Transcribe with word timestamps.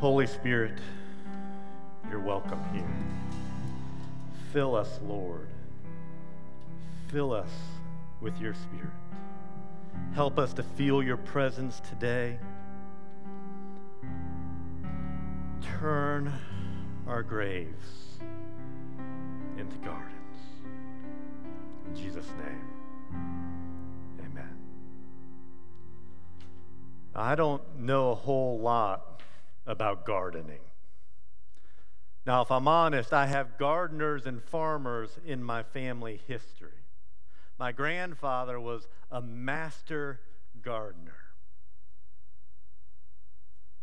Holy 0.00 0.26
Spirit, 0.26 0.74
you're 2.10 2.20
welcome 2.20 2.62
here. 2.74 2.84
Fill 4.52 4.76
us, 4.76 5.00
Lord. 5.02 5.48
Fill 7.08 7.32
us 7.32 7.48
with 8.20 8.38
your 8.38 8.52
Spirit. 8.52 8.92
Help 10.14 10.38
us 10.38 10.52
to 10.52 10.62
feel 10.62 11.02
your 11.02 11.16
presence 11.16 11.80
today. 11.88 12.38
Turn 15.80 16.30
our 17.06 17.22
graves 17.22 18.18
into 19.56 19.76
gardens. 19.76 20.12
In 21.86 21.96
Jesus' 21.96 22.28
name, 22.44 22.64
amen. 24.20 24.56
I 27.14 27.34
don't 27.34 27.62
know 27.78 28.10
a 28.10 28.14
whole 28.14 28.58
lot 28.58 29.15
about 29.66 30.06
gardening. 30.06 30.60
Now, 32.24 32.42
if 32.42 32.50
I'm 32.50 32.66
honest, 32.66 33.12
I 33.12 33.26
have 33.26 33.56
gardeners 33.58 34.26
and 34.26 34.42
farmers 34.42 35.18
in 35.24 35.42
my 35.44 35.62
family 35.62 36.20
history. 36.26 36.82
My 37.58 37.72
grandfather 37.72 38.58
was 38.60 38.88
a 39.10 39.22
master 39.22 40.20
gardener. 40.62 41.16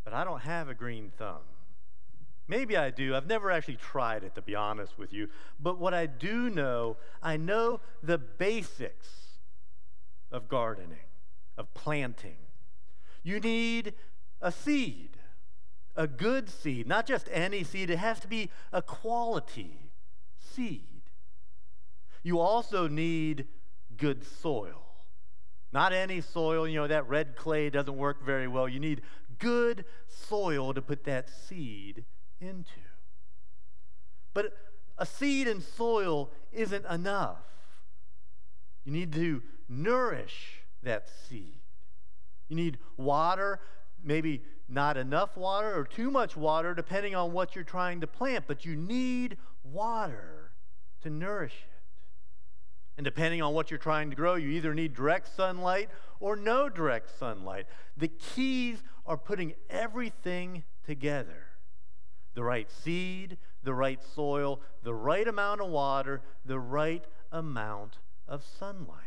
But 0.03 0.13
I 0.13 0.23
don't 0.23 0.41
have 0.41 0.67
a 0.67 0.73
green 0.73 1.11
thumb. 1.17 1.41
Maybe 2.47 2.75
I 2.75 2.89
do. 2.89 3.15
I've 3.15 3.27
never 3.27 3.49
actually 3.49 3.77
tried 3.77 4.23
it, 4.23 4.35
to 4.35 4.41
be 4.41 4.53
honest 4.53 4.97
with 4.97 5.13
you. 5.13 5.29
But 5.59 5.79
what 5.79 5.93
I 5.93 6.05
do 6.05 6.49
know, 6.49 6.97
I 7.21 7.37
know 7.37 7.79
the 8.01 8.17
basics 8.17 9.37
of 10.29 10.49
gardening, 10.49 11.07
of 11.57 11.73
planting. 11.73 12.35
You 13.23 13.39
need 13.39 13.93
a 14.41 14.51
seed, 14.51 15.11
a 15.95 16.07
good 16.07 16.49
seed, 16.49 16.87
not 16.87 17.05
just 17.05 17.29
any 17.31 17.63
seed, 17.63 17.89
it 17.89 17.97
has 17.97 18.19
to 18.21 18.27
be 18.27 18.49
a 18.71 18.81
quality 18.81 19.91
seed. 20.37 21.01
You 22.23 22.39
also 22.39 22.87
need 22.87 23.47
good 23.97 24.23
soil. 24.23 24.81
Not 25.71 25.91
any 25.91 26.21
soil, 26.21 26.67
you 26.67 26.79
know, 26.79 26.87
that 26.87 27.07
red 27.07 27.35
clay 27.35 27.69
doesn't 27.69 27.97
work 27.97 28.23
very 28.23 28.47
well. 28.47 28.69
You 28.69 28.79
need 28.79 29.01
good 29.39 29.85
soil 30.07 30.73
to 30.73 30.81
put 30.81 31.03
that 31.05 31.29
seed 31.29 32.05
into. 32.39 32.81
But 34.33 34.53
a 34.97 35.05
seed 35.05 35.47
and 35.47 35.61
soil 35.61 36.31
isn't 36.51 36.85
enough. 36.85 37.43
You 38.85 38.91
need 38.91 39.13
to 39.13 39.41
nourish 39.67 40.61
that 40.83 41.07
seed. 41.27 41.61
You 42.49 42.55
need 42.55 42.77
water, 42.97 43.59
maybe 44.03 44.43
not 44.67 44.97
enough 44.97 45.37
water 45.37 45.77
or 45.77 45.85
too 45.85 46.11
much 46.11 46.35
water, 46.35 46.73
depending 46.73 47.15
on 47.15 47.31
what 47.31 47.55
you're 47.55 47.63
trying 47.63 48.01
to 48.01 48.07
plant, 48.07 48.45
but 48.47 48.65
you 48.65 48.75
need 48.75 49.37
water 49.63 50.51
to 51.01 51.09
nourish 51.09 51.53
it. 51.53 51.69
And 52.97 53.05
depending 53.05 53.41
on 53.41 53.53
what 53.53 53.71
you're 53.71 53.79
trying 53.79 54.09
to 54.11 54.15
grow, 54.15 54.35
you 54.35 54.49
either 54.49 54.73
need 54.73 54.93
direct 54.93 55.35
sunlight 55.35 55.89
or 56.19 56.35
no 56.35 56.69
direct 56.69 57.17
sunlight. 57.17 57.65
The 57.97 58.07
keys 58.07 58.83
are 59.05 59.17
putting 59.17 59.53
everything 59.69 60.63
together 60.85 61.47
the 62.35 62.43
right 62.43 62.69
seed, 62.71 63.37
the 63.63 63.73
right 63.73 64.01
soil, 64.15 64.59
the 64.81 64.93
right 64.93 65.27
amount 65.27 65.61
of 65.61 65.69
water, 65.69 66.21
the 66.43 66.59
right 66.59 67.05
amount 67.31 67.99
of 68.27 68.43
sunlight. 68.43 68.97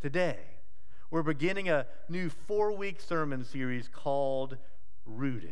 Today, 0.00 0.38
we're 1.10 1.22
beginning 1.22 1.68
a 1.68 1.86
new 2.08 2.28
four 2.28 2.72
week 2.72 3.00
sermon 3.00 3.44
series 3.44 3.88
called 3.88 4.56
Rooted. 5.04 5.50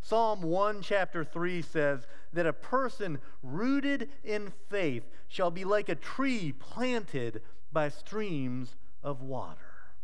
Psalm 0.00 0.42
1, 0.42 0.82
chapter 0.82 1.24
3 1.24 1.62
says 1.62 2.06
that 2.32 2.46
a 2.46 2.52
person 2.52 3.18
rooted 3.42 4.08
in 4.22 4.52
faith 4.68 5.04
shall 5.28 5.50
be 5.50 5.64
like 5.64 5.88
a 5.88 5.94
tree 5.94 6.52
planted 6.52 7.40
by 7.72 7.88
streams 7.88 8.76
of 9.02 9.22
water, 9.22 9.94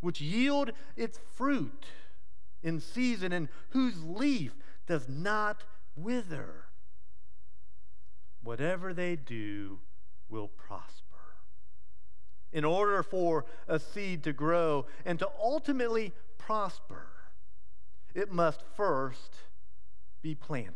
which 0.00 0.20
yield 0.20 0.72
its 0.96 1.18
fruit 1.36 1.86
in 2.62 2.80
season 2.80 3.32
and 3.32 3.48
whose 3.70 4.02
leaf 4.04 4.56
does 4.86 5.08
not 5.08 5.64
wither. 5.96 6.64
Whatever 8.42 8.94
they 8.94 9.16
do 9.16 9.80
will 10.30 10.48
prosper. 10.48 11.09
In 12.52 12.64
order 12.64 13.02
for 13.02 13.44
a 13.68 13.78
seed 13.78 14.24
to 14.24 14.32
grow 14.32 14.86
and 15.04 15.18
to 15.18 15.28
ultimately 15.40 16.12
prosper, 16.38 17.06
it 18.14 18.32
must 18.32 18.62
first 18.76 19.36
be 20.22 20.34
planted. 20.34 20.74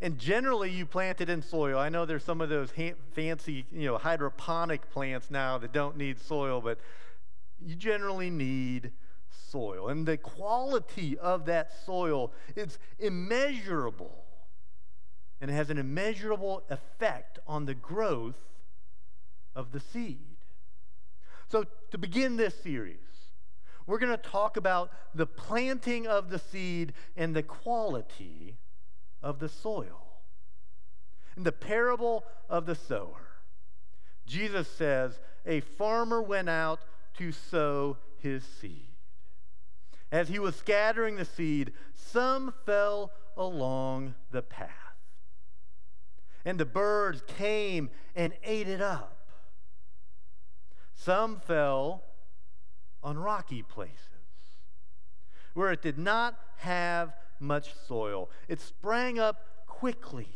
And 0.00 0.18
generally, 0.18 0.70
you 0.70 0.84
plant 0.84 1.20
it 1.20 1.30
in 1.30 1.42
soil. 1.42 1.78
I 1.78 1.88
know 1.88 2.04
there's 2.04 2.24
some 2.24 2.40
of 2.40 2.48
those 2.48 2.72
ha- 2.76 2.94
fancy, 3.12 3.66
you 3.72 3.86
know, 3.86 3.98
hydroponic 3.98 4.90
plants 4.90 5.30
now 5.30 5.58
that 5.58 5.72
don't 5.72 5.96
need 5.96 6.18
soil, 6.20 6.60
but 6.60 6.78
you 7.60 7.76
generally 7.76 8.28
need 8.28 8.90
soil. 9.50 9.88
And 9.88 10.04
the 10.04 10.16
quality 10.16 11.16
of 11.18 11.44
that 11.46 11.72
soil 11.86 12.32
is 12.56 12.80
immeasurable. 12.98 14.24
And 15.40 15.50
it 15.50 15.54
has 15.54 15.70
an 15.70 15.78
immeasurable 15.78 16.64
effect 16.68 17.38
on 17.46 17.66
the 17.66 17.74
growth 17.74 18.40
of 19.54 19.72
the 19.72 19.80
seed. 19.80 20.36
So, 21.48 21.64
to 21.90 21.98
begin 21.98 22.36
this 22.36 22.54
series, 22.62 22.96
we're 23.86 23.98
going 23.98 24.16
to 24.16 24.30
talk 24.30 24.56
about 24.56 24.90
the 25.14 25.26
planting 25.26 26.06
of 26.06 26.30
the 26.30 26.38
seed 26.38 26.92
and 27.16 27.34
the 27.34 27.42
quality 27.42 28.56
of 29.22 29.38
the 29.38 29.48
soil. 29.48 30.20
In 31.36 31.42
the 31.42 31.52
parable 31.52 32.24
of 32.48 32.66
the 32.66 32.74
sower, 32.74 33.38
Jesus 34.26 34.68
says, 34.68 35.18
A 35.46 35.60
farmer 35.60 36.22
went 36.22 36.48
out 36.48 36.80
to 37.18 37.32
sow 37.32 37.98
his 38.18 38.44
seed. 38.44 38.88
As 40.10 40.28
he 40.28 40.38
was 40.38 40.56
scattering 40.56 41.16
the 41.16 41.24
seed, 41.24 41.72
some 41.94 42.52
fell 42.66 43.12
along 43.36 44.14
the 44.30 44.42
path. 44.42 44.68
And 46.44 46.58
the 46.58 46.66
birds 46.66 47.22
came 47.26 47.90
and 48.14 48.34
ate 48.44 48.68
it 48.68 48.80
up. 48.80 49.21
Some 51.04 51.38
fell 51.38 52.04
on 53.02 53.18
rocky 53.18 53.60
places 53.60 53.98
where 55.52 55.72
it 55.72 55.82
did 55.82 55.98
not 55.98 56.38
have 56.58 57.12
much 57.40 57.74
soil. 57.74 58.30
It 58.46 58.60
sprang 58.60 59.18
up 59.18 59.66
quickly 59.66 60.28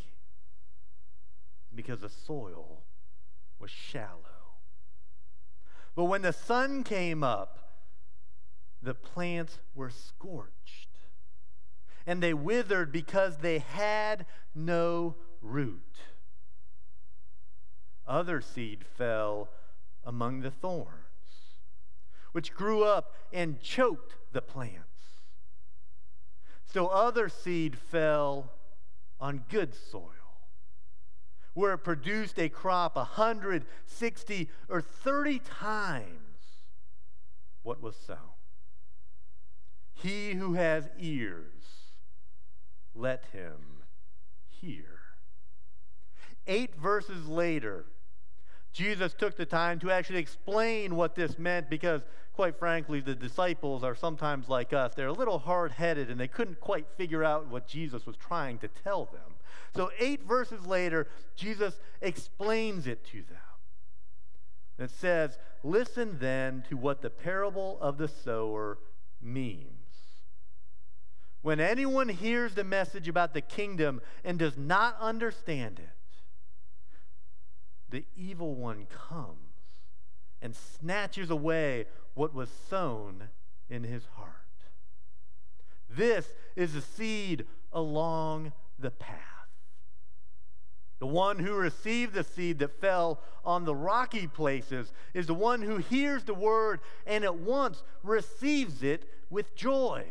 because 1.72 2.00
the 2.00 2.08
soil 2.08 2.82
was 3.60 3.70
shallow. 3.70 4.56
But 5.94 6.06
when 6.06 6.22
the 6.22 6.32
sun 6.32 6.82
came 6.82 7.22
up, 7.22 7.84
the 8.82 8.94
plants 8.94 9.60
were 9.72 9.90
scorched 9.90 10.88
and 12.04 12.20
they 12.20 12.34
withered 12.34 12.90
because 12.90 13.36
they 13.36 13.60
had 13.60 14.26
no 14.52 15.14
root. 15.40 16.00
Other 18.04 18.40
seed 18.40 18.84
fell 18.84 19.48
among 20.06 20.40
the 20.40 20.50
thorns 20.50 20.92
which 22.32 22.54
grew 22.54 22.84
up 22.84 23.14
and 23.32 23.60
choked 23.62 24.14
the 24.32 24.42
plants. 24.42 25.22
So 26.66 26.88
other 26.88 27.30
seed 27.30 27.78
fell 27.78 28.52
on 29.18 29.44
good 29.48 29.74
soil, 29.74 30.10
where 31.54 31.72
it 31.72 31.78
produced 31.78 32.38
a 32.38 32.50
crop 32.50 32.94
a 32.94 33.04
hundred, 33.04 33.64
sixty, 33.86 34.50
or 34.68 34.82
thirty 34.82 35.38
times 35.38 36.10
what 37.62 37.80
was 37.80 37.96
sown. 37.96 38.18
He 39.94 40.34
who 40.34 40.52
has 40.52 40.90
ears, 40.98 41.64
let 42.94 43.24
him 43.32 43.84
hear. 44.46 45.00
Eight 46.46 46.76
verses 46.76 47.26
later, 47.26 47.86
Jesus 48.76 49.14
took 49.14 49.38
the 49.38 49.46
time 49.46 49.78
to 49.78 49.90
actually 49.90 50.18
explain 50.18 50.96
what 50.96 51.14
this 51.14 51.38
meant 51.38 51.70
because, 51.70 52.02
quite 52.34 52.58
frankly, 52.58 53.00
the 53.00 53.14
disciples 53.14 53.82
are 53.82 53.94
sometimes 53.94 54.50
like 54.50 54.74
us. 54.74 54.92
They're 54.94 55.06
a 55.06 55.14
little 55.14 55.38
hard 55.38 55.72
headed 55.72 56.10
and 56.10 56.20
they 56.20 56.28
couldn't 56.28 56.60
quite 56.60 56.86
figure 56.94 57.24
out 57.24 57.48
what 57.48 57.66
Jesus 57.66 58.04
was 58.04 58.18
trying 58.18 58.58
to 58.58 58.68
tell 58.68 59.06
them. 59.06 59.36
So, 59.74 59.90
eight 59.98 60.24
verses 60.24 60.66
later, 60.66 61.08
Jesus 61.34 61.80
explains 62.02 62.86
it 62.86 63.02
to 63.06 63.22
them. 63.22 63.38
It 64.78 64.90
says, 64.90 65.38
Listen 65.64 66.18
then 66.20 66.62
to 66.68 66.76
what 66.76 67.00
the 67.00 67.08
parable 67.08 67.78
of 67.80 67.96
the 67.96 68.08
sower 68.08 68.76
means. 69.22 69.70
When 71.40 71.60
anyone 71.60 72.10
hears 72.10 72.54
the 72.54 72.64
message 72.64 73.08
about 73.08 73.32
the 73.32 73.40
kingdom 73.40 74.02
and 74.22 74.38
does 74.38 74.58
not 74.58 74.98
understand 75.00 75.78
it, 75.78 75.95
the 77.90 78.04
evil 78.16 78.54
one 78.54 78.86
comes 78.86 79.36
and 80.42 80.54
snatches 80.54 81.30
away 81.30 81.86
what 82.14 82.34
was 82.34 82.48
sown 82.68 83.28
in 83.68 83.84
his 83.84 84.04
heart. 84.14 84.30
This 85.88 86.26
is 86.56 86.74
the 86.74 86.80
seed 86.80 87.46
along 87.72 88.52
the 88.78 88.90
path. 88.90 89.20
The 90.98 91.06
one 91.06 91.38
who 91.38 91.54
received 91.54 92.14
the 92.14 92.24
seed 92.24 92.58
that 92.60 92.80
fell 92.80 93.20
on 93.44 93.64
the 93.64 93.74
rocky 93.74 94.26
places 94.26 94.92
is 95.12 95.26
the 95.26 95.34
one 95.34 95.62
who 95.62 95.76
hears 95.76 96.24
the 96.24 96.34
word 96.34 96.80
and 97.06 97.22
at 97.22 97.36
once 97.36 97.82
receives 98.02 98.82
it 98.82 99.08
with 99.28 99.54
joy. 99.54 100.06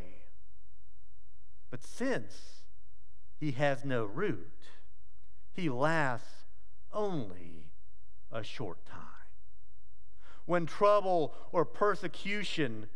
But 1.72 1.84
since 1.84 2.64
he 3.40 3.52
has 3.52 3.84
no 3.84 4.06
root, 4.06 4.52
he 5.54 5.70
lasts 5.70 6.46
only 6.94 7.65
a 8.36 8.44
short 8.44 8.86
time. 8.86 9.02
When 10.46 10.66
trouble 10.66 11.34
or 11.52 11.66
persecution 11.66 12.88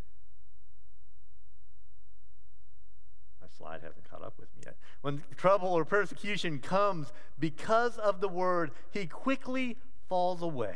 my 3.42 3.48
slide 3.58 3.82
hasn't 3.82 4.10
caught 4.10 4.24
up 4.24 4.34
with 4.38 4.50
me 4.56 4.64
yet. 4.66 4.76
When 5.02 5.24
trouble 5.36 5.70
or 5.70 5.86
persecution 5.86 6.60
comes 6.60 7.14
because 7.40 7.98
of 7.98 8.20
the 8.20 8.28
word, 8.28 8.72
he 8.92 9.08
quickly 9.08 9.78
falls 10.08 10.42
away. 10.42 10.76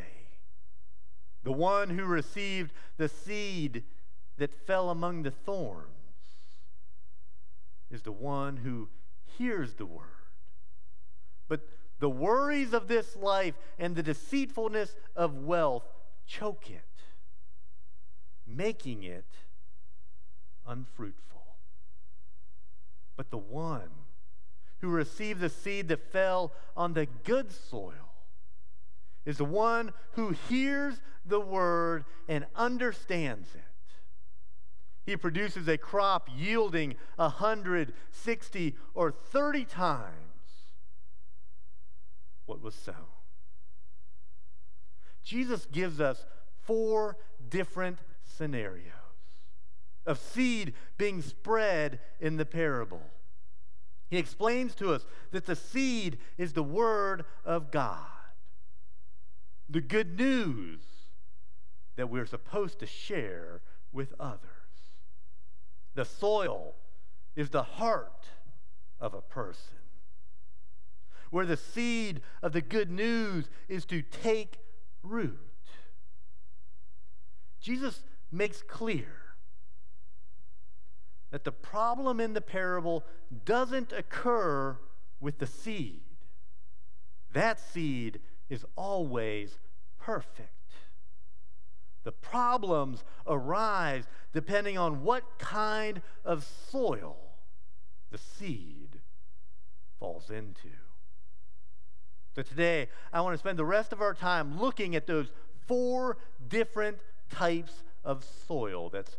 The 1.44 1.51
one 1.51 1.89
who 1.89 2.06
received 2.06 2.71
the 2.98 3.09
seed 3.09 3.83
that 4.38 4.54
fell 4.66 4.89
among 4.89 5.24
the 5.24 5.31
thorns 5.31 5.89
is 7.92 8.04
the 8.04 8.12
one 8.12 8.57
who 8.57 8.89
hears 9.38 9.74
the 9.74 9.86
word. 9.86 10.07
But 11.48 11.68
the 12.03 12.09
worries 12.09 12.73
of 12.73 12.88
this 12.88 13.15
life 13.15 13.55
and 13.79 13.95
the 13.95 14.03
deceitfulness 14.03 14.95
of 15.15 15.35
wealth 15.35 15.88
choke 16.27 16.69
it, 16.69 16.83
making 18.45 19.03
it 19.03 19.25
unfruitful 20.67 21.23
but 23.15 23.29
the 23.29 23.38
one 23.38 23.89
who 24.81 24.89
received 24.89 25.39
the 25.39 25.50
seed 25.50 25.88
that 25.88 26.11
fell 26.11 26.51
on 26.75 26.94
the 26.94 27.07
good 27.23 27.51
soil 27.51 27.94
is 29.25 29.38
the 29.38 29.45
one 29.45 29.94
who 30.13 30.35
hears 30.49 30.99
the 31.25 31.39
word 31.39 32.03
and 32.27 32.45
understands 32.56 33.56
it. 33.56 33.61
He 35.06 35.15
produces 35.15 35.67
a 35.67 35.77
crop 35.77 36.29
yielding 36.35 36.95
a 37.17 37.29
hundred, 37.29 37.94
sixty, 38.11 38.75
or 38.94 39.11
30 39.11 39.65
times 39.65 40.32
what 42.45 42.62
was 42.62 42.75
sown. 42.75 42.95
Jesus 45.24 45.66
gives 45.66 46.00
us 46.00 46.25
four 46.63 47.18
different 47.50 48.00
scenarios 48.24 48.92
of 50.06 50.19
seed 50.19 50.74
being 50.98 51.22
spread 51.22 52.00
in 52.19 52.38
the 52.38 52.45
parable. 52.45 53.01
He 54.10 54.18
explains 54.18 54.75
to 54.75 54.94
us 54.94 55.06
that 55.31 55.45
the 55.45 55.56
seed 55.56 56.18
is 56.38 56.54
the 56.54 56.63
Word 56.63 57.25
of 57.45 57.72
God, 57.72 58.06
the 59.69 59.81
good 59.81 60.18
news 60.19 60.81
that 61.95 62.10
we're 62.10 62.25
supposed 62.25 62.80
to 62.80 62.86
share 62.86 63.62
with 63.92 64.13
others. 64.19 64.40
The 65.95 66.06
soil 66.06 66.75
is 67.36 67.50
the 67.50 67.63
heart 67.63 68.28
of 69.00 69.13
a 69.13 69.22
person, 69.22 69.78
where 71.33 71.47
the 71.47 71.57
seed 71.57 72.21
of 72.44 72.53
the 72.53 72.62
good 72.62 72.91
news 72.91 73.50
is 73.68 73.85
to 73.85 74.03
take 74.03 74.59
root. 75.01 75.39
Jesus 77.59 78.03
makes 78.31 78.62
clear 78.62 79.07
that 81.31 81.44
the 81.44 81.51
problem 81.51 82.19
in 82.19 82.33
the 82.33 82.41
parable 82.41 83.03
doesn't 83.45 83.91
occur 83.91 84.77
with 85.19 85.39
the 85.39 85.47
seed. 85.47 86.03
That 87.33 87.59
seed 87.59 88.19
is 88.47 88.63
always 88.75 89.57
perfect. 89.97 90.51
The 92.03 92.12
problems 92.12 93.03
arise 93.25 94.03
depending 94.33 94.77
on 94.77 95.01
what 95.01 95.39
kind 95.39 96.03
of 96.24 96.47
soil 96.69 97.18
the 98.12 98.19
seed 98.19 99.01
falls 99.97 100.30
into. 100.30 100.69
So 102.35 102.41
today, 102.41 102.89
I 103.12 103.21
want 103.21 103.35
to 103.35 103.38
spend 103.38 103.59
the 103.59 103.65
rest 103.65 103.94
of 103.94 104.01
our 104.01 104.13
time 104.13 104.59
looking 104.59 104.95
at 104.95 105.06
those 105.06 105.31
four 105.68 106.18
different 106.47 106.97
types 107.30 107.83
of 108.03 108.25
soil 108.47 108.89
that's 108.89 109.18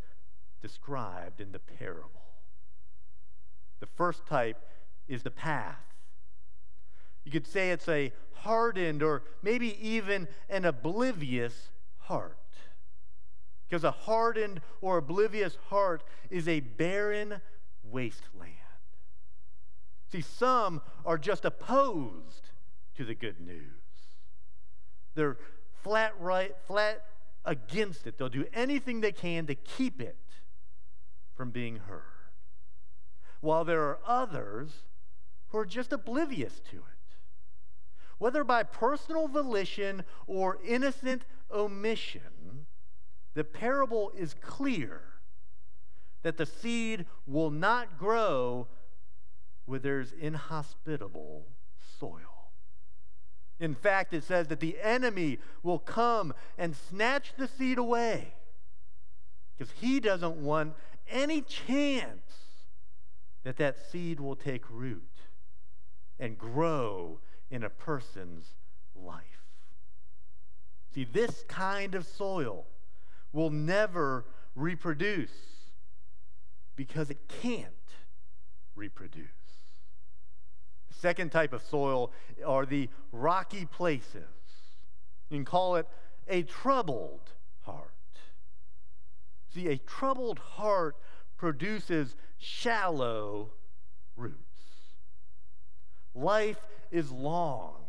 described 0.60 1.40
in 1.40 1.52
the 1.52 1.60
parable. 1.60 2.10
The 3.80 3.86
first 3.86 4.26
type 4.26 4.64
is 5.06 5.22
the 5.22 5.30
path. 5.30 5.78
You 7.24 7.30
could 7.30 7.46
say 7.46 7.70
it's 7.70 7.88
a 7.88 8.12
hardened 8.32 9.02
or 9.02 9.22
maybe 9.42 9.78
even 9.86 10.26
an 10.50 10.64
oblivious 10.64 11.70
heart. 11.98 12.38
Because 13.68 13.84
a 13.84 13.90
hardened 13.92 14.60
or 14.80 14.98
oblivious 14.98 15.56
heart 15.68 16.02
is 16.30 16.48
a 16.48 16.60
barren 16.60 17.40
wasteland. 17.84 18.52
See, 20.10 20.20
some 20.20 20.82
are 21.06 21.18
just 21.18 21.44
opposed 21.44 22.50
to 22.96 23.04
the 23.04 23.14
good 23.14 23.40
news. 23.40 23.60
They're 25.14 25.36
flat 25.82 26.14
right, 26.18 26.54
flat 26.66 27.04
against 27.44 28.06
it. 28.06 28.18
They'll 28.18 28.28
do 28.28 28.46
anything 28.52 29.00
they 29.00 29.12
can 29.12 29.46
to 29.46 29.54
keep 29.54 30.00
it 30.00 30.16
from 31.34 31.50
being 31.50 31.76
heard, 31.88 32.02
while 33.40 33.64
there 33.64 33.82
are 33.82 33.98
others 34.06 34.84
who 35.48 35.58
are 35.58 35.66
just 35.66 35.92
oblivious 35.92 36.60
to 36.70 36.76
it. 36.76 37.16
Whether 38.18 38.44
by 38.44 38.62
personal 38.62 39.28
volition 39.28 40.04
or 40.26 40.58
innocent 40.64 41.26
omission, 41.52 42.66
the 43.34 43.44
parable 43.44 44.12
is 44.16 44.34
clear 44.40 45.02
that 46.22 46.36
the 46.36 46.46
seed 46.46 47.06
will 47.26 47.50
not 47.50 47.98
grow 47.98 48.68
where 49.66 49.80
there's 49.80 50.12
inhospitable 50.12 51.46
soil. 51.98 52.33
In 53.60 53.74
fact, 53.74 54.12
it 54.12 54.24
says 54.24 54.48
that 54.48 54.60
the 54.60 54.76
enemy 54.82 55.38
will 55.62 55.78
come 55.78 56.34
and 56.58 56.74
snatch 56.74 57.32
the 57.36 57.46
seed 57.46 57.78
away 57.78 58.34
because 59.56 59.72
he 59.80 60.00
doesn't 60.00 60.36
want 60.36 60.74
any 61.08 61.40
chance 61.40 62.32
that 63.44 63.56
that 63.58 63.76
seed 63.90 64.18
will 64.18 64.36
take 64.36 64.64
root 64.70 65.02
and 66.18 66.36
grow 66.38 67.20
in 67.50 67.62
a 67.62 67.70
person's 67.70 68.54
life. 68.96 69.22
See, 70.94 71.04
this 71.04 71.44
kind 71.48 71.94
of 71.94 72.06
soil 72.06 72.66
will 73.32 73.50
never 73.50 74.24
reproduce 74.54 75.30
because 76.76 77.10
it 77.10 77.28
can't 77.42 77.68
reproduce. 78.74 79.43
Second 81.04 81.32
type 81.32 81.52
of 81.52 81.60
soil 81.60 82.12
are 82.46 82.64
the 82.64 82.88
rocky 83.12 83.66
places. 83.66 84.24
You 85.28 85.36
can 85.36 85.44
call 85.44 85.76
it 85.76 85.86
a 86.28 86.44
troubled 86.44 87.30
heart. 87.60 87.90
See, 89.52 89.68
a 89.68 89.76
troubled 89.76 90.38
heart 90.38 90.96
produces 91.36 92.16
shallow 92.38 93.50
roots. 94.16 94.38
Life 96.14 96.66
is 96.90 97.10
long, 97.10 97.82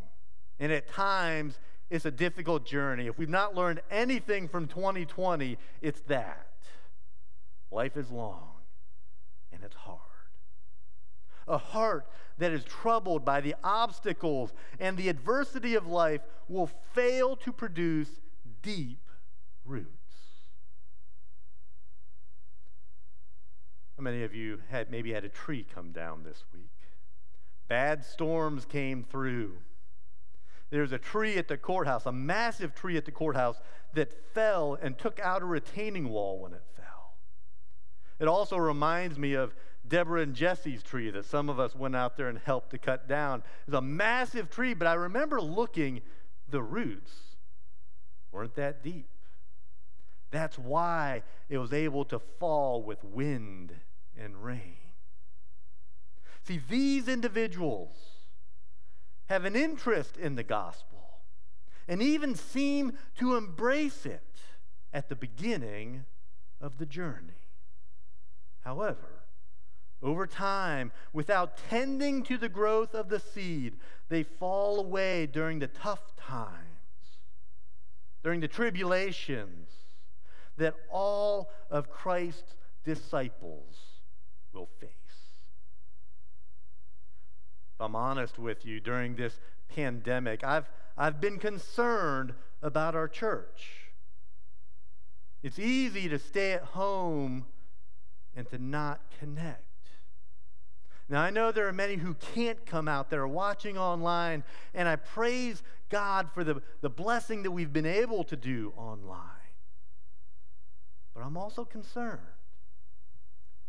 and 0.60 0.74
at 0.74 0.89
times 0.89 1.57
it's 1.89 2.03
a 2.03 2.12
difficult 2.12 2.65
journey. 2.65 3.07
If 3.07 3.17
we've 3.17 3.29
not 3.29 3.55
learned 3.55 3.79
anything 3.89 4.50
from 4.50 4.67
2020, 4.67 5.57
it's 5.81 6.01
that. 6.10 6.50
Life 7.72 7.95
is 7.95 8.12
long, 8.12 8.50
and 9.53 9.63
it's 9.63 9.75
hard. 9.75 10.04
A 11.48 11.58
heart 11.58 12.08
that 12.38 12.52
is 12.52 12.64
troubled 12.64 13.24
by 13.24 13.42
the 13.42 13.56
obstacles 13.64 14.54
and 14.80 14.98
the 14.98 15.10
adversity 15.10 15.75
of 15.75 15.88
life 15.88 16.22
will 16.48 16.68
fail 16.68 17.36
to 17.38 17.52
produce 17.52 18.10
deep 18.62 19.00
roots. 19.64 19.92
How 23.98 24.04
many 24.04 24.24
of 24.24 24.36
you 24.36 24.60
had 24.70 24.92
maybe 24.92 25.14
had 25.14 25.24
a 25.24 25.30
tree 25.30 25.66
come 25.74 25.92
down 25.92 26.24
this 26.24 26.44
week? 26.54 26.72
Bad 27.68 28.04
storms 28.04 28.66
came 28.66 29.04
through. 29.04 29.54
There's 30.70 30.92
a 30.92 30.98
tree 30.98 31.38
at 31.38 31.48
the 31.48 31.58
courthouse, 31.58 32.06
a 32.06 32.12
massive 32.12 32.75
tree 32.75 32.98
at 32.98 33.06
the 33.06 33.12
courthouse 33.12 33.62
that 33.94 34.34
fell 34.34 34.78
and 34.82 34.98
took 34.98 35.20
out 35.20 35.42
a 35.42 35.46
retaining 35.46 36.10
wall 36.10 36.40
when 36.40 36.54
it 36.54 36.64
fell. 36.75 37.16
It 38.20 38.28
also 38.28 38.58
reminds 38.58 39.18
me 39.18 39.34
of 39.34 39.56
Deborah 39.88 40.22
and 40.22 40.36
Jesse's 40.36 40.84
tree 40.84 41.10
that 41.12 41.25
some 41.25 41.50
of 41.50 41.60
us 41.60 41.75
went 41.75 41.96
out 41.96 42.18
there 42.18 42.27
and 42.27 42.39
helped 42.39 42.72
to 42.72 42.77
cut 42.77 43.08
down. 43.08 43.44
It's 43.68 43.75
a 43.75 43.82
massive 43.82 44.50
tree, 44.50 44.74
but 44.74 44.88
I 44.88 44.94
remember 44.94 45.42
looking, 45.42 46.01
the 46.50 46.62
roots 46.62 47.12
weren't 48.32 48.56
that 48.56 48.84
deep. 48.84 49.08
That's 50.32 50.58
why 50.58 51.24
it 51.50 51.58
was 51.58 51.72
able 51.72 52.06
to 52.06 52.20
fall 52.20 52.84
with 52.84 53.04
wind 53.04 53.74
and 54.18 54.44
rain. 54.44 54.77
See, 56.44 56.60
these 56.70 57.08
individuals 57.08 57.96
have 59.27 59.46
an 59.46 59.56
interest 59.56 60.18
in 60.18 60.36
the 60.36 60.44
gospel 60.44 61.22
and 61.88 62.01
even 62.01 62.36
seem 62.36 62.98
to 63.18 63.36
embrace 63.36 64.06
it 64.06 64.22
at 64.94 65.10
the 65.10 65.15
beginning 65.15 66.06
of 66.62 66.77
the 66.77 66.86
journey. 66.86 67.50
However, 68.62 69.25
over 70.02 70.28
time, 70.28 70.92
without 71.14 71.58
tending 71.70 72.24
to 72.24 72.38
the 72.38 72.50
growth 72.50 72.94
of 72.94 73.10
the 73.10 73.20
seed, 73.20 73.78
they 74.10 74.24
fall 74.24 74.80
away 74.80 75.25
during 75.25 75.60
the 75.60 75.68
tough 75.68 76.16
times, 76.16 77.20
during 78.24 78.40
the 78.40 78.48
tribulations 78.48 79.70
that 80.58 80.75
all 80.90 81.50
of 81.70 81.90
Christ's 81.90 82.56
disciples 82.84 83.75
will 84.54 84.70
face. 84.80 84.90
If 87.74 87.82
I'm 87.82 87.96
honest 87.96 88.40
with 88.40 88.66
you, 88.66 88.80
during 88.80 89.16
this 89.16 89.40
pandemic, 89.68 90.44
I've, 90.44 90.70
I've 90.98 91.20
been 91.20 91.40
concerned 91.40 92.34
about 92.62 92.96
our 92.96 93.08
church. 93.08 93.92
It's 95.44 95.60
easy 95.60 96.08
to 96.08 96.18
stay 96.18 96.54
at 96.54 96.64
home 96.64 97.46
and 98.36 98.50
to 98.50 98.58
not 98.58 99.02
connect. 99.20 99.62
Now, 101.07 101.21
I 101.21 101.29
know 101.29 101.51
there 101.51 101.67
are 101.67 101.74
many 101.74 101.95
who 101.95 102.15
can't 102.15 102.65
come 102.65 102.88
out 102.88 103.09
that 103.12 103.19
are 103.19 103.27
watching 103.27 103.77
online, 103.77 104.43
and 104.74 104.88
I 104.88 104.95
praise 104.95 105.62
God 105.89 106.31
for 106.33 106.43
the, 106.43 106.62
the 106.81 106.89
blessing 106.89 107.43
that 107.43 107.51
we've 107.51 107.71
been 107.71 107.85
able 107.85 108.24
to 108.24 108.35
do 108.35 108.74
online. 108.75 109.19
But 111.13 111.21
I'm 111.21 111.38
also 111.38 111.63
concerned 111.63 112.19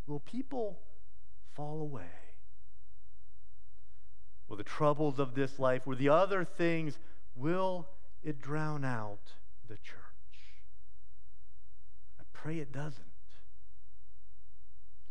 will 0.06 0.20
people 0.20 0.78
fall 1.54 1.80
away? 1.80 2.02
Will 4.48 4.56
the 4.56 4.62
troubles 4.62 5.18
of 5.18 5.34
this 5.34 5.58
life, 5.58 5.86
will 5.86 5.96
the 5.96 6.08
other 6.08 6.44
things, 6.44 6.98
will 7.34 7.88
it 8.22 8.40
drown 8.40 8.84
out 8.84 9.32
the 9.68 9.76
church? 9.76 9.96
I 12.20 12.22
pray 12.32 12.58
it 12.58 12.72
doesn't. 12.72 13.15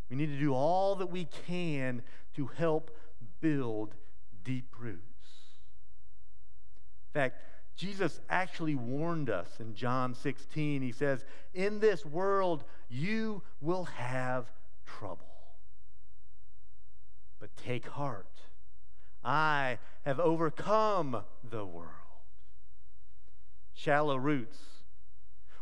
We 0.10 0.16
need 0.16 0.28
to 0.28 0.40
do 0.40 0.54
all 0.54 0.96
that 0.96 1.08
we 1.08 1.28
can 1.48 2.04
to 2.36 2.48
help 2.48 2.96
build 3.42 3.96
deep 4.44 4.76
roots. 4.80 5.02
In 7.14 7.22
fact, 7.22 7.42
Jesus 7.76 8.20
actually 8.30 8.76
warned 8.76 9.30
us 9.30 9.50
in 9.60 9.76
John 9.76 10.16
16. 10.16 10.82
He 10.82 10.92
says, 10.92 11.26
In 11.54 11.80
this 11.80 12.06
world 12.06 12.64
you 12.90 13.42
will 13.62 13.86
have 13.86 14.50
trouble. 14.86 15.26
But 17.40 17.56
take 17.58 17.88
heart. 17.88 18.28
I 19.24 19.80
have 20.06 20.20
overcome 20.20 21.24
the 21.44 21.66
world. 21.66 21.90
Shallow 23.74 24.16
roots 24.16 24.58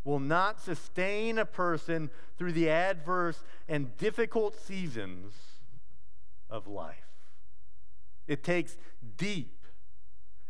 will 0.04 0.20
not 0.20 0.60
sustain 0.60 1.38
a 1.38 1.46
person 1.46 2.10
through 2.38 2.52
the 2.52 2.70
adverse 2.70 3.44
and 3.68 3.96
difficult 3.98 4.60
seasons 4.60 5.34
of 6.50 6.68
life. 6.68 6.96
It 8.28 8.44
takes 8.44 8.78
deep 9.18 9.68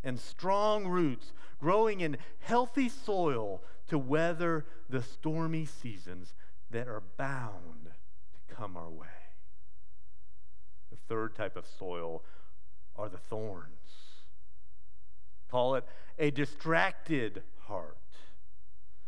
and 0.04 0.20
strong 0.20 0.88
roots 0.88 1.34
growing 1.60 2.02
in 2.02 2.18
healthy 2.40 2.90
soil 2.90 3.62
to 3.88 3.98
weather 3.98 4.66
the 4.90 5.02
stormy 5.02 5.66
seasons 5.66 6.34
that 6.72 6.88
are 6.88 7.04
bound 7.18 7.90
to 8.48 8.56
come 8.56 8.76
our 8.76 8.90
way. 8.90 9.08
The 10.92 10.98
third 11.08 11.36
type 11.36 11.56
of 11.56 11.66
soil 11.80 12.24
are 12.96 13.10
the 13.10 13.18
thorns. 13.18 13.70
Call 15.50 15.76
it 15.76 15.86
a 16.18 16.32
distracted 16.32 17.44
heart. 17.68 17.98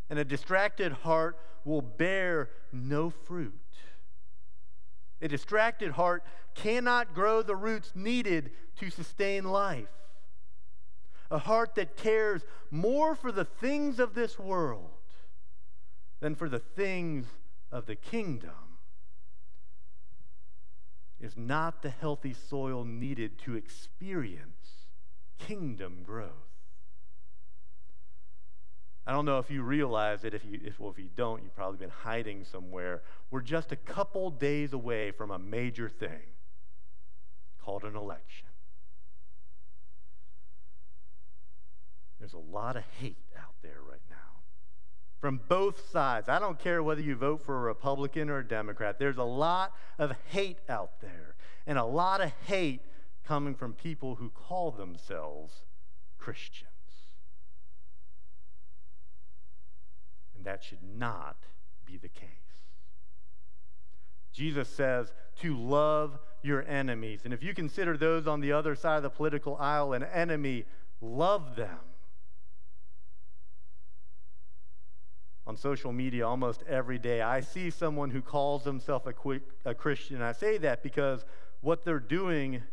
And 0.09 0.19
a 0.19 0.25
distracted 0.25 0.91
heart 0.91 1.37
will 1.63 1.81
bear 1.81 2.49
no 2.71 3.09
fruit. 3.09 3.53
A 5.21 5.27
distracted 5.27 5.91
heart 5.91 6.23
cannot 6.53 7.13
grow 7.13 7.41
the 7.41 7.55
roots 7.55 7.91
needed 7.95 8.51
to 8.77 8.89
sustain 8.89 9.45
life. 9.45 9.87
A 11.31 11.39
heart 11.39 11.75
that 11.75 11.97
cares 11.97 12.43
more 12.69 13.15
for 13.15 13.31
the 13.31 13.45
things 13.45 13.99
of 13.99 14.13
this 14.13 14.37
world 14.37 14.91
than 16.19 16.35
for 16.35 16.49
the 16.49 16.59
things 16.59 17.25
of 17.71 17.87
the 17.87 17.95
kingdom 17.95 18.51
is 21.19 21.35
not 21.35 21.81
the 21.81 21.89
healthy 21.89 22.33
soil 22.33 22.83
needed 22.83 23.39
to 23.39 23.55
experience 23.55 24.87
kingdom 25.39 26.03
growth. 26.03 26.54
I 29.07 29.11
don't 29.11 29.25
know 29.25 29.37
if 29.37 29.51
you 29.51 29.61
realize 29.61 30.23
it. 30.23 30.33
If 30.33 30.43
you, 30.45 30.59
if, 30.63 30.79
well, 30.79 30.89
if 30.89 30.97
you 30.97 31.09
don't, 31.15 31.43
you've 31.43 31.55
probably 31.55 31.77
been 31.77 31.91
hiding 31.91 32.43
somewhere. 32.43 33.03
We're 33.29 33.41
just 33.41 33.71
a 33.71 33.75
couple 33.75 34.31
days 34.31 34.73
away 34.73 35.11
from 35.11 35.29
a 35.29 35.37
major 35.37 35.89
thing 35.89 36.33
called 37.63 37.83
an 37.83 37.95
election. 37.95 38.47
There's 42.19 42.33
a 42.33 42.37
lot 42.37 42.75
of 42.75 42.83
hate 42.99 43.17
out 43.37 43.53
there 43.61 43.77
right 43.87 44.01
now 44.09 44.15
from 45.19 45.41
both 45.47 45.89
sides. 45.91 46.29
I 46.29 46.39
don't 46.39 46.59
care 46.59 46.81
whether 46.81 47.01
you 47.01 47.15
vote 47.15 47.43
for 47.43 47.57
a 47.57 47.61
Republican 47.61 48.29
or 48.29 48.39
a 48.39 48.47
Democrat. 48.47 48.99
There's 48.99 49.17
a 49.17 49.23
lot 49.23 49.73
of 49.97 50.13
hate 50.29 50.59
out 50.69 51.01
there, 51.01 51.35
and 51.67 51.77
a 51.77 51.83
lot 51.83 52.21
of 52.21 52.31
hate 52.45 52.81
coming 53.25 53.55
from 53.55 53.73
people 53.73 54.15
who 54.15 54.29
call 54.29 54.71
themselves 54.71 55.51
Christians. 56.17 56.69
And 60.34 60.34
that 60.45 60.63
should 60.63 60.83
not 60.83 61.37
be 61.85 61.97
the 61.97 62.09
case. 62.09 62.29
Jesus 64.31 64.67
says 64.67 65.13
to 65.41 65.57
love 65.57 66.19
your 66.43 66.63
enemies. 66.67 67.21
And 67.23 67.33
if 67.33 67.41
you 67.41 67.53
consider 67.53 67.97
those 67.97 68.27
on 68.27 68.41
the 68.41 68.51
other 68.51 68.75
side 68.75 68.97
of 68.97 69.03
the 69.03 69.09
political 69.09 69.55
aisle 69.57 69.93
an 69.93 70.03
enemy, 70.03 70.65
love 71.01 71.55
them. 71.55 71.79
On 75.47 75.55
social 75.55 75.93
media, 75.93 76.27
almost 76.27 76.63
every 76.67 76.97
day, 76.97 77.21
I 77.21 77.39
see 77.41 77.69
someone 77.69 78.09
who 78.09 78.21
calls 78.21 78.63
themselves 78.63 79.05
a, 79.07 79.13
quick, 79.13 79.43
a 79.63 79.75
Christian. 79.75 80.21
I 80.21 80.31
say 80.31 80.57
that 80.57 80.81
because 80.81 81.23
what 81.61 81.85
they're 81.85 81.99
doing 81.99 82.63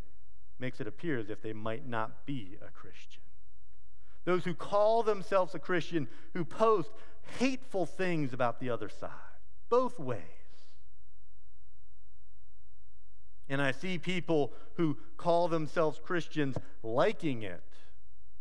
makes 0.59 0.81
it 0.81 0.87
appear 0.87 1.19
as 1.19 1.29
if 1.29 1.43
they 1.43 1.52
might 1.52 1.87
not 1.87 2.25
be 2.25 2.57
a 2.67 2.71
Christian. 2.71 3.21
Those 4.25 4.45
who 4.45 4.55
call 4.55 5.02
themselves 5.02 5.55
a 5.55 5.59
Christian, 5.59 6.09
who 6.33 6.45
post 6.45 6.91
hateful 7.38 7.87
things 7.87 8.33
about 8.33 8.61
the 8.61 8.71
other 8.71 8.88
side, 8.88 9.11
both 9.69 9.99
ways. 9.99 10.21
And 13.49 13.61
I 13.61 13.73
see 13.73 13.99
people 13.99 14.52
who 14.76 14.97
call 15.17 15.49
themselves 15.49 16.00
Christians 16.02 16.57
liking 16.83 17.43
it, 17.43 17.62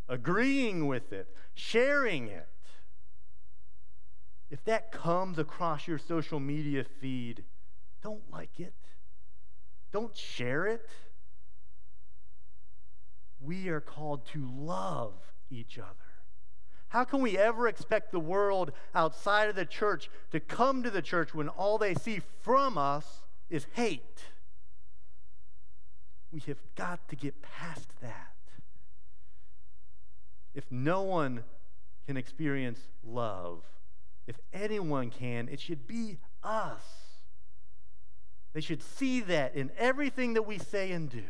agreeing 0.08 0.88
with 0.88 1.12
it, 1.12 1.36
sharing 1.54 2.28
it. 2.28 2.48
If 4.50 4.64
that 4.66 4.92
comes 4.92 5.40
across 5.40 5.88
your 5.88 5.98
social 5.98 6.40
media 6.40 6.84
feed, 6.84 7.44
don't 8.04 8.24
like 8.32 8.60
it. 8.60 8.74
Don't 9.92 10.16
share 10.16 10.68
it. 10.68 10.88
We 13.40 13.70
are 13.70 13.82
called 13.82 14.26
to 14.28 14.50
love 14.54 15.14
each 15.52 15.78
other. 15.78 15.88
How 16.90 17.04
can 17.04 17.22
we 17.22 17.38
ever 17.38 17.68
expect 17.68 18.12
the 18.12 18.20
world 18.20 18.72
outside 18.94 19.50
of 19.50 19.56
the 19.56 19.66
church 19.66 20.10
to 20.32 20.40
come 20.40 20.84
to 20.84 20.90
the 20.90 21.02
church 21.02 21.34
when 21.34 21.48
all 21.48 21.78
they 21.78 21.94
see 21.94 22.22
from 22.42 22.78
us 22.78 23.22
is 23.50 23.68
hate? 23.74 24.26
We 26.32 26.42
have 26.48 26.62
got 26.76 27.08
to 27.10 27.16
get 27.16 27.42
past 27.42 27.90
that. 28.02 28.34
If 30.54 30.70
no 30.70 31.02
one 31.02 31.44
can 32.08 32.18
experience 32.18 32.80
love, 33.06 33.64
if 34.28 34.38
anyone 34.54 35.10
can, 35.12 35.48
it 35.48 35.60
should 35.60 35.88
be 35.88 36.18
us. 36.44 36.84
They 38.54 38.62
should 38.62 38.84
see 38.84 39.22
that 39.22 39.56
in 39.56 39.72
everything 39.78 40.34
that 40.34 40.46
we 40.46 40.58
say 40.58 40.92
and 40.92 41.10
do. 41.10 41.24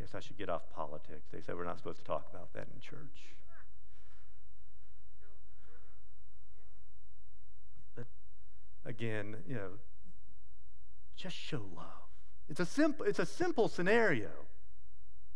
Yes, 0.00 0.14
I 0.14 0.20
should 0.20 0.38
get 0.38 0.48
off 0.48 0.62
politics. 0.74 1.28
They 1.32 1.40
said 1.40 1.56
we're 1.56 1.64
not 1.64 1.78
supposed 1.78 1.98
to 1.98 2.04
talk 2.04 2.26
about 2.30 2.52
that 2.54 2.66
in 2.74 2.80
church. 2.80 3.34
But 7.96 8.06
again, 8.84 9.36
you 9.46 9.54
know, 9.54 9.70
just 11.16 11.36
show 11.36 11.62
love. 11.76 11.86
It's 12.48 12.60
a 12.60 12.66
simple, 12.66 13.04
it's 13.04 13.18
a 13.18 13.26
simple 13.26 13.68
scenario. 13.68 14.28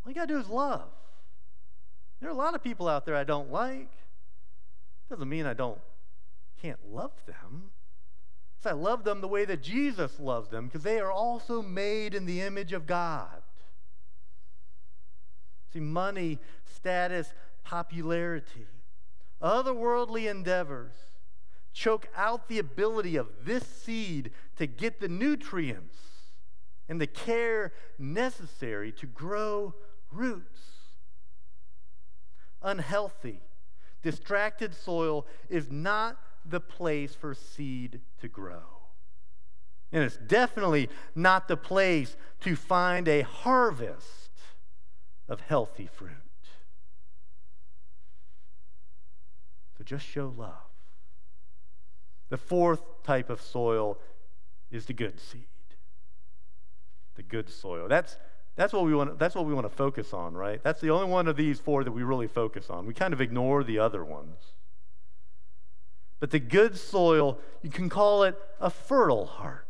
All 0.04 0.10
you 0.10 0.14
gotta 0.14 0.28
do 0.28 0.38
is 0.38 0.48
love. 0.48 0.90
There 2.20 2.28
are 2.30 2.32
a 2.32 2.36
lot 2.36 2.54
of 2.54 2.62
people 2.62 2.88
out 2.88 3.04
there 3.04 3.16
I 3.16 3.24
don't 3.24 3.50
like. 3.50 3.90
Doesn't 5.10 5.28
mean 5.28 5.44
I 5.44 5.54
don't 5.54 5.78
can't 6.62 6.78
love 6.92 7.12
them. 7.26 7.72
I 8.64 8.70
love 8.70 9.02
them 9.02 9.20
the 9.20 9.28
way 9.28 9.44
that 9.44 9.60
Jesus 9.60 10.20
loves 10.20 10.48
them 10.48 10.66
because 10.66 10.84
they 10.84 11.00
are 11.00 11.10
also 11.10 11.62
made 11.62 12.14
in 12.14 12.26
the 12.26 12.40
image 12.42 12.72
of 12.72 12.86
God. 12.86 13.41
See, 15.72 15.80
money, 15.80 16.38
status, 16.64 17.32
popularity, 17.64 18.66
otherworldly 19.40 20.30
endeavors 20.30 20.92
choke 21.72 22.08
out 22.14 22.48
the 22.48 22.58
ability 22.58 23.16
of 23.16 23.28
this 23.44 23.64
seed 23.64 24.30
to 24.56 24.66
get 24.66 25.00
the 25.00 25.08
nutrients 25.08 25.96
and 26.88 27.00
the 27.00 27.06
care 27.06 27.72
necessary 27.98 28.92
to 28.92 29.06
grow 29.06 29.74
roots. 30.10 30.60
Unhealthy, 32.60 33.40
distracted 34.02 34.74
soil 34.74 35.26
is 35.48 35.70
not 35.70 36.18
the 36.44 36.60
place 36.60 37.14
for 37.14 37.34
seed 37.34 38.00
to 38.20 38.28
grow. 38.28 38.62
And 39.90 40.04
it's 40.04 40.16
definitely 40.16 40.88
not 41.14 41.48
the 41.48 41.56
place 41.56 42.16
to 42.40 42.56
find 42.56 43.08
a 43.08 43.22
harvest 43.22 44.21
of 45.28 45.40
healthy 45.40 45.86
fruit. 45.86 46.10
So 49.76 49.84
just 49.84 50.06
show 50.06 50.32
love. 50.36 50.52
The 52.28 52.36
fourth 52.36 53.02
type 53.02 53.30
of 53.30 53.40
soil 53.40 53.98
is 54.70 54.86
the 54.86 54.92
good 54.92 55.20
seed. 55.20 55.46
The 57.16 57.22
good 57.22 57.50
soil. 57.50 57.88
That's, 57.88 58.16
that's, 58.56 58.72
what 58.72 58.84
we 58.84 58.94
want, 58.94 59.18
that's 59.18 59.34
what 59.34 59.44
we 59.44 59.52
want 59.52 59.66
to 59.66 59.74
focus 59.74 60.12
on, 60.14 60.34
right? 60.34 60.62
That's 60.62 60.80
the 60.80 60.90
only 60.90 61.08
one 61.08 61.28
of 61.28 61.36
these 61.36 61.60
four 61.60 61.84
that 61.84 61.92
we 61.92 62.02
really 62.02 62.26
focus 62.26 62.70
on. 62.70 62.86
We 62.86 62.94
kind 62.94 63.12
of 63.12 63.20
ignore 63.20 63.64
the 63.64 63.78
other 63.78 64.04
ones. 64.04 64.38
But 66.20 66.30
the 66.30 66.38
good 66.38 66.78
soil, 66.78 67.38
you 67.62 67.70
can 67.70 67.88
call 67.88 68.22
it 68.22 68.38
a 68.60 68.70
fertile 68.70 69.26
heart. 69.26 69.66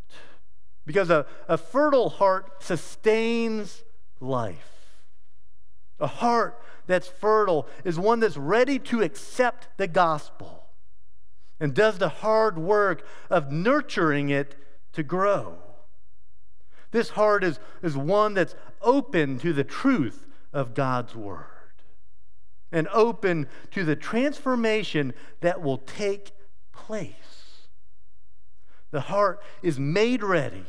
Because 0.85 1.11
a, 1.11 1.27
a 1.49 1.57
fertile 1.57 2.11
heart 2.11 2.63
sustains 2.63 3.83
life. 4.21 4.82
A 6.03 6.09
heart 6.09 6.61
that's 6.87 7.07
fertile 7.07 7.69
is 7.85 7.97
one 7.97 8.19
that's 8.19 8.37
ready 8.37 8.81
to 8.81 9.03
accept 9.03 9.69
the 9.77 9.87
gospel 9.87 10.65
and 11.61 11.73
does 11.73 11.99
the 11.99 12.09
hard 12.09 12.59
work 12.59 13.07
of 13.31 13.53
nurturing 13.53 14.29
it 14.29 14.57
to 14.95 15.05
grow. 15.05 15.59
This 16.91 17.11
heart 17.11 17.45
is, 17.45 17.61
is 17.83 17.97
one 17.97 18.35
that's 18.35 18.57
open 18.83 19.39
to 19.39 19.53
the 19.53 19.63
truth 19.63 20.27
of 20.53 20.75
God's 20.75 21.15
word 21.15 21.47
and 22.73 22.89
open 22.89 23.47
to 23.71 23.85
the 23.85 23.97
transformation 23.97 25.15
that 25.41 25.63
will 25.63 25.79
take 25.79 26.33
place. 26.73 27.69
The 28.91 29.03
heart 29.03 29.41
is 29.63 29.79
made 29.79 30.25
ready 30.25 30.67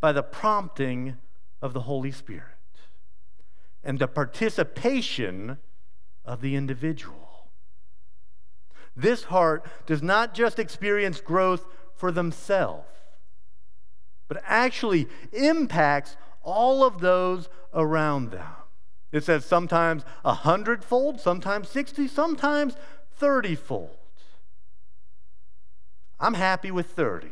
by 0.00 0.12
the 0.12 0.22
prompting 0.22 1.18
of 1.60 1.74
the 1.74 1.82
Holy 1.82 2.10
Spirit 2.10 2.55
and 3.82 3.98
the 3.98 4.08
participation 4.08 5.58
of 6.24 6.40
the 6.40 6.56
individual. 6.56 7.50
This 8.96 9.24
heart 9.24 9.66
does 9.86 10.02
not 10.02 10.34
just 10.34 10.58
experience 10.58 11.20
growth 11.20 11.66
for 11.94 12.10
themselves, 12.10 12.90
but 14.28 14.42
actually 14.44 15.06
impacts 15.32 16.16
all 16.42 16.84
of 16.84 17.00
those 17.00 17.48
around 17.74 18.30
them. 18.30 18.46
It 19.12 19.24
says 19.24 19.44
sometimes 19.44 20.04
a 20.24 20.34
hundredfold, 20.34 21.20
sometimes 21.20 21.68
60, 21.68 22.08
sometimes 22.08 22.76
30 23.16 23.54
fold. 23.54 23.96
I'm 26.18 26.34
happy 26.34 26.70
with 26.70 26.86
30. 26.90 27.28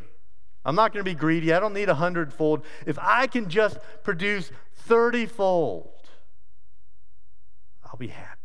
I'm 0.63 0.75
not 0.75 0.93
going 0.93 1.03
to 1.03 1.09
be 1.09 1.15
greedy. 1.15 1.53
I 1.53 1.59
don't 1.59 1.73
need 1.73 1.89
a 1.89 1.95
hundredfold. 1.95 2.63
If 2.85 2.97
I 2.99 3.27
can 3.27 3.49
just 3.49 3.77
produce 4.03 4.51
30 4.73 5.25
fold, 5.27 5.89
I'll 7.85 7.97
be 7.97 8.07
happy. 8.07 8.39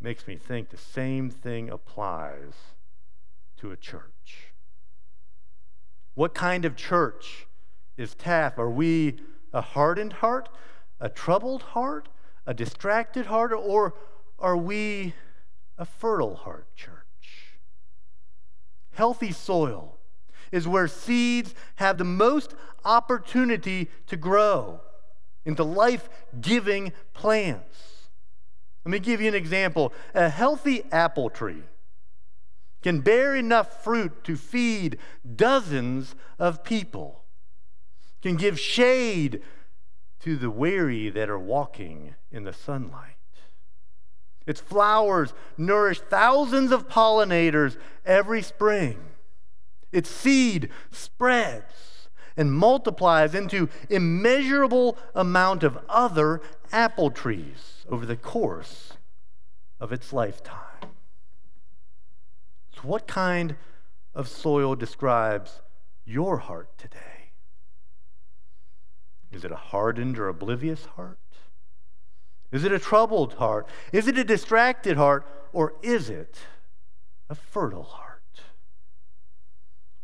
Makes 0.00 0.26
me 0.26 0.36
think 0.36 0.70
the 0.70 0.76
same 0.76 1.30
thing 1.30 1.70
applies 1.70 2.54
to 3.58 3.70
a 3.70 3.76
church. 3.76 4.52
What 6.14 6.34
kind 6.34 6.64
of 6.64 6.76
church 6.76 7.46
is 7.96 8.14
Taft? 8.14 8.58
Are 8.58 8.70
we 8.70 9.18
a 9.52 9.60
hardened 9.60 10.14
heart, 10.14 10.48
a 11.00 11.08
troubled 11.08 11.62
heart, 11.62 12.08
a 12.46 12.54
distracted 12.54 13.26
heart, 13.26 13.52
or 13.52 13.94
are 14.38 14.56
we 14.56 15.14
a 15.78 15.84
fertile 15.84 16.36
heart 16.36 16.74
church. 16.74 17.58
Healthy 18.92 19.32
soil 19.32 19.98
is 20.50 20.66
where 20.66 20.88
seeds 20.88 21.54
have 21.76 21.98
the 21.98 22.04
most 22.04 22.54
opportunity 22.84 23.90
to 24.06 24.16
grow 24.16 24.80
into 25.46 25.64
life 25.64 26.10
giving 26.38 26.92
plants. 27.14 28.08
Let 28.84 28.90
me 28.90 28.98
give 28.98 29.22
you 29.22 29.28
an 29.28 29.34
example. 29.34 29.94
A 30.14 30.28
healthy 30.28 30.84
apple 30.92 31.30
tree 31.30 31.62
can 32.82 33.00
bear 33.00 33.34
enough 33.34 33.82
fruit 33.82 34.22
to 34.24 34.36
feed 34.36 34.98
dozens 35.34 36.14
of 36.38 36.62
people, 36.62 37.24
can 38.22 38.36
give 38.36 38.60
shade 38.60 39.40
to 40.20 40.36
the 40.36 40.50
weary 40.50 41.08
that 41.10 41.30
are 41.30 41.38
walking 41.38 42.14
in 42.30 42.44
the 42.44 42.52
sunlight. 42.52 43.14
Its 44.46 44.60
flowers 44.60 45.34
nourish 45.56 46.00
thousands 46.00 46.70
of 46.70 46.88
pollinators 46.88 47.76
every 48.04 48.42
spring. 48.42 48.98
Its 49.90 50.08
seed 50.08 50.70
spreads 50.92 51.95
and 52.36 52.52
multiplies 52.52 53.34
into 53.34 53.68
immeasurable 53.88 54.98
amount 55.14 55.62
of 55.62 55.78
other 55.88 56.40
apple 56.72 57.10
trees 57.10 57.84
over 57.88 58.04
the 58.04 58.16
course 58.16 58.94
of 59.80 59.92
its 59.92 60.12
lifetime. 60.12 60.90
So 62.74 62.82
what 62.82 63.06
kind 63.06 63.56
of 64.14 64.28
soil 64.28 64.74
describes 64.74 65.62
your 66.04 66.38
heart 66.38 66.76
today? 66.78 67.30
Is 69.32 69.44
it 69.44 69.52
a 69.52 69.56
hardened 69.56 70.18
or 70.18 70.28
oblivious 70.28 70.86
heart? 70.96 71.18
Is 72.52 72.64
it 72.64 72.72
a 72.72 72.78
troubled 72.78 73.34
heart? 73.34 73.68
Is 73.92 74.06
it 74.06 74.16
a 74.16 74.24
distracted 74.24 74.96
heart? 74.96 75.26
Or 75.52 75.74
is 75.82 76.08
it 76.08 76.38
a 77.28 77.34
fertile 77.34 77.82
heart? 77.82 78.22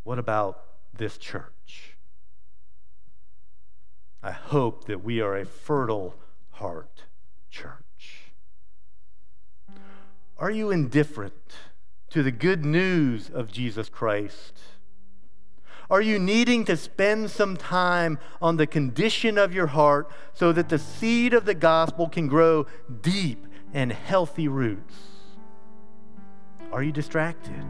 What 0.03 0.18
about 0.18 0.62
this 0.92 1.16
church? 1.18 1.52
I 4.23 4.31
hope 4.31 4.85
that 4.85 5.03
we 5.03 5.21
are 5.21 5.37
a 5.37 5.45
fertile 5.45 6.15
heart 6.53 7.05
church. 7.51 8.33
Are 10.39 10.51
you 10.51 10.71
indifferent 10.71 11.55
to 12.11 12.23
the 12.23 12.31
good 12.31 12.65
news 12.65 13.31
of 13.31 13.51
Jesus 13.51 13.89
Christ? 13.89 14.59
Are 15.91 16.01
you 16.01 16.19
needing 16.19 16.65
to 16.67 16.77
spend 16.77 17.31
some 17.31 17.57
time 17.57 18.19
on 18.41 18.57
the 18.57 18.67
condition 18.67 19.39
of 19.39 19.53
your 19.53 19.67
heart 19.67 20.11
so 20.33 20.53
that 20.53 20.69
the 20.69 20.79
seed 20.79 21.35
of 21.35 21.45
the 21.45 21.55
gospel 21.55 22.09
can 22.09 22.29
grow 22.29 22.67
deep 23.03 23.47
and 23.75 23.93
healthy 23.93 24.49
roots? 24.49 24.95
Are 26.73 26.83
you 26.83 26.93
distracted? 26.93 27.65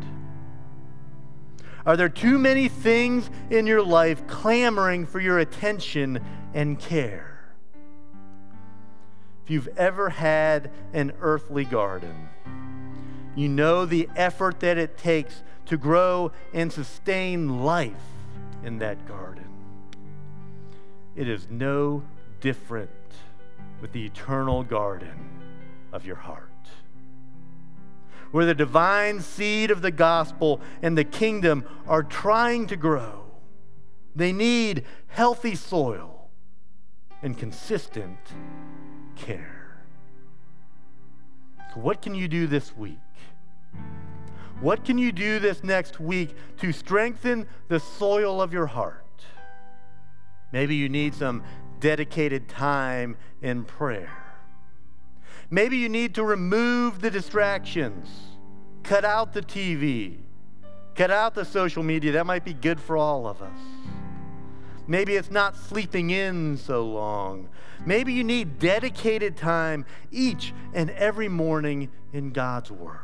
Are 1.85 1.97
there 1.97 2.09
too 2.09 2.39
many 2.39 2.69
things 2.69 3.29
in 3.51 3.67
your 3.67 3.83
life 3.83 4.27
clamoring 4.27 5.07
for 5.07 5.19
your 5.19 5.39
attention 5.39 6.25
and 6.55 6.79
care? 6.79 7.55
If 9.45 9.51
you've 9.51 9.69
ever 9.77 10.11
had 10.11 10.71
an 10.93 11.13
earthly 11.21 11.65
garden, 11.65 12.29
you 13.35 13.49
know 13.49 13.85
the 13.85 14.09
effort 14.15 14.61
that 14.61 14.79
it 14.79 14.97
takes 14.97 15.43
to 15.67 15.77
grow 15.77 16.31
and 16.55 16.73
sustain 16.73 17.63
life 17.63 17.93
in 18.63 18.79
that 18.79 19.09
garden. 19.09 19.49
It 21.17 21.29
is 21.29 21.49
no 21.51 22.05
different 22.41 22.91
with 23.81 23.93
the 23.93 24.07
eternal 24.07 24.63
garden 24.63 25.31
of 25.93 26.07
your 26.07 26.17
heart. 26.17 26.52
Where 28.33 28.47
the 28.47 28.55
divine 28.55 29.21
seed 29.21 29.71
of 29.71 29.83
the 29.83 29.91
gospel 29.91 30.61
and 30.83 30.99
the 30.99 31.05
kingdom 31.05 31.65
are 31.87 32.03
trying 32.03 32.67
to 32.69 32.77
grow, 32.77 33.27
they 34.17 34.33
need 34.33 34.85
healthy 35.07 35.55
soil 35.55 36.31
and 37.23 37.39
consistent 37.39 38.19
care. 39.17 39.85
So, 41.75 41.81
what 41.81 42.03
can 42.03 42.15
you 42.15 42.27
do 42.27 42.47
this 42.47 42.77
week? 42.77 42.99
What 44.61 44.85
can 44.85 44.97
you 44.97 45.13
do 45.13 45.39
this 45.39 45.65
next 45.65 45.99
week 45.99 46.37
to 46.59 46.73
strengthen 46.73 47.47
the 47.69 47.81
soil 47.81 48.41
of 48.41 48.53
your 48.53 48.67
heart? 48.67 49.25
Maybe 50.53 50.77
you 50.77 50.89
need 50.89 51.15
some 51.15 51.43
dedicated 51.81 52.49
time 52.49 53.17
in 53.41 53.65
prayer. 53.65 54.22
Maybe 55.53 55.77
you 55.77 55.91
need 55.91 56.15
to 56.15 56.25
remove 56.25 57.03
the 57.03 57.11
distractions 57.11 58.09
cut 58.83 59.05
out 59.05 59.35
the 59.35 59.43
TV, 59.43 60.17
cut 60.95 61.11
out 61.11 61.35
the 61.35 61.45
social 61.45 61.83
media. 61.83 62.13
That 62.13 62.25
might 62.25 62.43
be 62.43 62.55
good 62.55 62.81
for 62.81 62.97
all 62.97 63.27
of 63.27 63.43
us. 63.43 63.61
Maybe 64.87 65.15
it's 65.15 65.31
not 65.31 65.55
sleeping 65.55 66.09
in 66.09 66.57
so 66.57 66.87
long. 66.87 67.51
Maybe 67.85 68.15
you 68.15 68.25
need 68.25 68.59
dedicated 68.59 69.37
time 69.37 69.85
each 70.11 70.55
and 70.73 70.89
every 70.91 71.29
morning 71.29 71.91
in 72.15 72.31
God's 72.33 72.71
Word. 72.71 72.99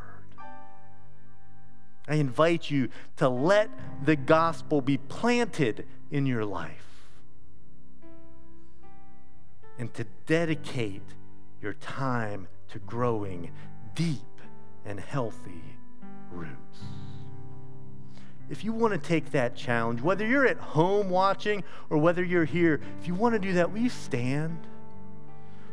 I 2.09 2.15
invite 2.15 2.71
you 2.71 2.89
to 3.19 3.29
let 3.29 3.69
the 4.03 4.17
gospel 4.17 4.81
be 4.81 4.97
planted 4.97 5.87
in 6.11 6.25
your 6.25 6.47
life 6.47 7.13
and 9.79 9.93
to 9.93 10.07
dedicate 10.25 11.03
your 11.61 11.75
time 11.75 12.49
to 12.69 12.79
growing 12.81 13.51
deep 13.95 14.19
and 14.85 14.99
healthy 14.99 15.63
roots. 16.31 16.79
If 18.51 18.65
you 18.65 18.73
want 18.73 18.95
to 18.95 18.99
take 18.99 19.33
that 19.33 19.55
challenge, 19.55 20.01
whether 20.01 20.27
you're 20.27 20.47
at 20.47 20.59
home 20.59 21.11
watching 21.11 21.63
or 21.91 21.99
whether 21.99 22.25
you're 22.25 22.45
here, 22.47 22.81
if 23.01 23.07
you 23.07 23.15
want 23.15 23.35
to 23.35 23.39
do 23.39 23.53
that, 23.55 23.71
will 23.71 23.81
you 23.81 23.91
stand? 23.91 24.67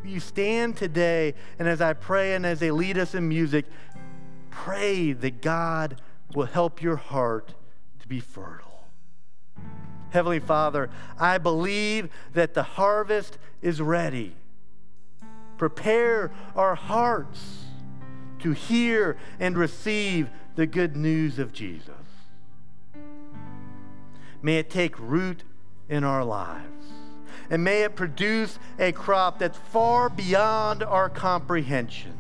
Will 0.04 0.10
you 0.10 0.20
stand 0.20 0.76
today 0.76 1.34
and 1.58 1.68
as 1.68 1.80
I 1.82 1.94
pray 1.94 2.36
and 2.36 2.46
as 2.46 2.60
they 2.60 2.72
lead 2.72 2.98
us 2.98 3.16
in 3.16 3.30
music, 3.30 3.66
pray 4.50 5.14
that 5.14 5.42
God 5.42 6.02
will 6.34 6.46
help 6.46 6.82
your 6.82 6.98
heart 6.98 7.54
to 8.00 8.08
be 8.08 8.20
fertile. 8.20 8.86
Heavenly 10.12 10.40
Father, 10.40 10.90
I 11.20 11.38
believe 11.38 12.10
that 12.34 12.54
the 12.54 12.64
harvest 12.64 13.38
is 13.62 13.82
ready. 13.82 14.36
Prepare 15.58 16.32
our 16.56 16.76
hearts 16.76 17.66
to 18.40 18.52
hear 18.52 19.18
and 19.40 19.58
receive 19.58 20.30
the 20.56 20.66
good 20.66 20.96
news 20.96 21.40
of 21.40 21.54
Jesus. 21.54 21.90
May 24.42 24.58
it 24.58 24.70
take 24.70 25.00
root 25.00 25.44
in 25.90 26.04
our 26.04 26.24
lives. 26.24 26.70
And 27.50 27.64
may 27.64 27.84
it 27.84 27.96
produce 27.96 28.58
a 28.80 28.92
crop 28.92 29.40
that's 29.40 29.58
far 29.58 30.10
beyond 30.10 30.84
our 30.84 31.10
comprehension. 31.10 32.18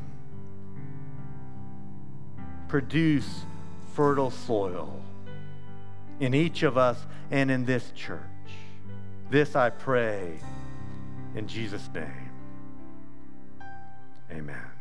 Produce 2.67 3.45
fertile 3.93 4.31
soil 4.31 5.01
in 6.19 6.33
each 6.33 6.63
of 6.63 6.77
us 6.77 7.05
and 7.31 7.49
in 7.49 7.65
this 7.65 7.91
church. 7.95 8.19
This 9.29 9.55
I 9.55 9.69
pray 9.69 10.39
in 11.35 11.47
Jesus' 11.47 11.89
name. 11.93 12.24
Amen. 14.31 14.74